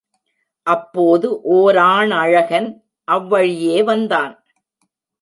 [0.67, 1.27] அப்போது
[1.51, 2.69] ஓராணழகன்
[3.07, 4.33] அவ்வழியே வந்தான்.